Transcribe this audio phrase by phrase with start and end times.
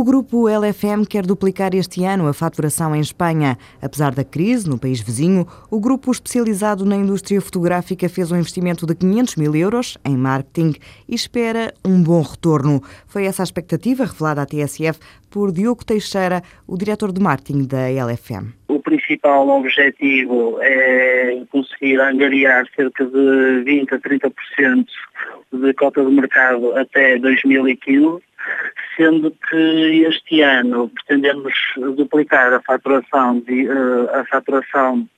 [0.00, 3.58] O grupo LFM quer duplicar este ano a faturação em Espanha.
[3.82, 8.86] Apesar da crise no país vizinho, o grupo especializado na indústria fotográfica fez um investimento
[8.86, 10.72] de 500 mil euros em marketing
[11.06, 12.80] e espera um bom retorno.
[13.06, 17.90] Foi essa a expectativa revelada à TSF por Diogo Teixeira, o diretor de marketing da
[17.90, 18.54] LFM.
[18.68, 24.86] O principal objetivo é conseguir angariar cerca de 20 a 30%
[25.52, 28.29] de cota de mercado até 2015
[29.00, 31.54] sendo que este ano pretendemos
[31.96, 35.08] duplicar a faturação, de, uh, a faturação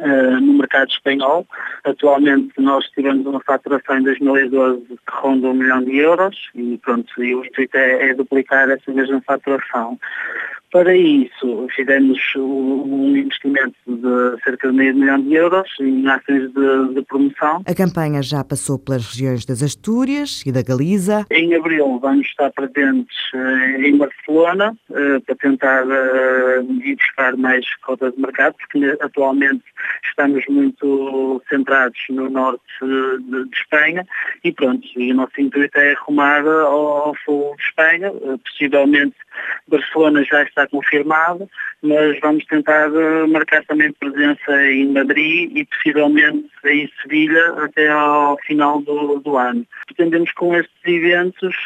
[0.00, 1.46] uh, no mercado espanhol.
[1.84, 7.24] Atualmente nós tivemos uma faturação em 2012 que ronda um milhão de euros e pronto,
[7.24, 9.98] e o intuito é, é duplicar essa mesma faturação.
[10.74, 16.94] Para isso, fizemos um investimento de cerca de meio milhão de euros em ações de,
[16.94, 17.62] de, promoção.
[17.64, 21.26] A campanha já passou pelas regiões das Astúrias e da Galiza.
[21.30, 27.64] Em abril vamos estar presentes eh, em Barcelona eh, para tentar eh, ir buscar mais
[27.76, 29.62] cotas de mercado, porque atualmente
[30.08, 34.06] estamos muito centrados no norte de, de Espanha
[34.42, 39.16] e pronto, e o nosso intuito é arrumar ao, ao sul de Espanha, possivelmente
[39.68, 41.48] Barcelona já está confirmado,
[41.82, 48.38] mas vamos tentar eh, marcar também presença em Madrid e possivelmente em Sevilha até ao
[48.38, 49.66] final do, do ano.
[49.86, 51.56] Pretendemos com estes eventos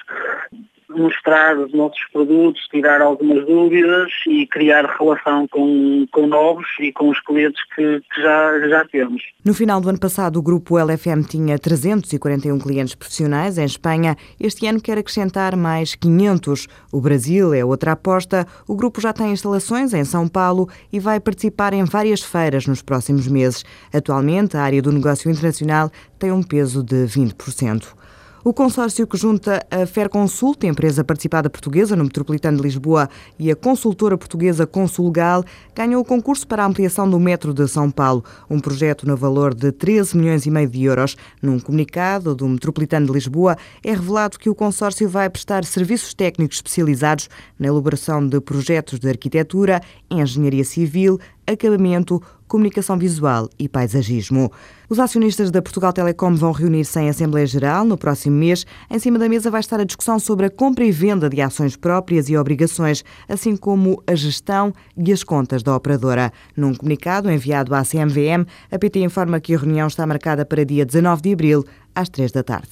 [0.98, 7.08] mostrar os nossos produtos, tirar algumas dúvidas e criar relação com, com novos e com
[7.08, 9.22] os clientes que, que já, já temos.
[9.44, 14.16] No final do ano passado, o grupo LFM tinha 341 clientes profissionais em Espanha.
[14.38, 16.66] Este ano quer acrescentar mais 500.
[16.92, 18.46] O Brasil é outra aposta.
[18.66, 22.82] O grupo já tem instalações em São Paulo e vai participar em várias feiras nos
[22.82, 23.64] próximos meses.
[23.92, 27.98] Atualmente, a área do negócio internacional tem um peso de 20%.
[28.44, 33.56] O consórcio que junta a Ferconsult, empresa participada portuguesa no Metropolitano de Lisboa, e a
[33.56, 35.44] consultora portuguesa Consulgal,
[35.74, 39.52] ganhou o concurso para a ampliação do metro de São Paulo, um projeto no valor
[39.54, 41.16] de 13 milhões e meio de euros.
[41.42, 46.58] Num comunicado do Metropolitano de Lisboa, é revelado que o consórcio vai prestar serviços técnicos
[46.58, 47.28] especializados
[47.58, 54.52] na elaboração de projetos de arquitetura, engenharia civil, acabamento, comunicação visual e paisagismo.
[54.88, 58.66] Os acionistas da Portugal Telecom vão reunir-se em Assembleia Geral no próximo mês.
[58.90, 61.76] Em cima da mesa vai estar a discussão sobre a compra e venda de ações
[61.76, 66.32] próprias e obrigações, assim como a gestão e as contas da operadora.
[66.56, 70.84] Num comunicado enviado à CMVM, a PT informa que a reunião está marcada para dia
[70.84, 72.68] 19 de abril, às 3 da tarde.